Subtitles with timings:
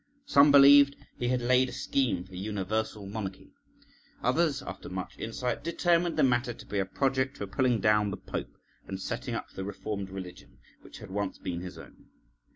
[0.25, 3.53] Some believed he had laid a scheme for universal monarchy;
[4.23, 8.17] others, after much insight, determined the matter to be a project for pulling down the
[8.17, 12.07] Pope and setting up the Reformed religion, which had once been his own.